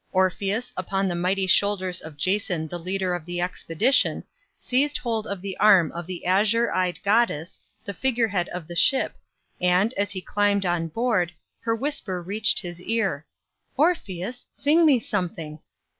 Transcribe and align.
Orpheus, 0.11 0.73
upon 0.75 1.07
the 1.07 1.13
mighty 1.15 1.45
shoulders 1.45 2.01
of 2.01 2.17
Jason 2.17 2.67
the 2.67 2.79
leader 2.79 3.13
of 3.13 3.23
the 3.23 3.39
expedition, 3.39 4.23
seized 4.59 4.97
hold 4.97 5.27
of 5.27 5.43
the 5.43 5.55
arm 5.57 5.91
of 5.91 6.07
the 6.07 6.25
azure 6.25 6.71
eyed 6.73 6.97
goddess, 7.03 7.61
the 7.85 7.93
figure 7.93 8.29
head 8.29 8.49
of 8.49 8.65
the 8.65 8.75
ship, 8.75 9.13
and, 9.61 9.93
as 9.93 10.09
he 10.13 10.19
climbed 10.21 10.65
on 10.65 10.87
board, 10.87 11.33
her 11.59 11.75
whisper 11.75 12.19
reached 12.19 12.61
his 12.61 12.81
ear. 12.81 13.27
"Orpheus, 13.77 14.47
sing 14.51 14.87
me 14.87 14.99
something." 14.99 15.59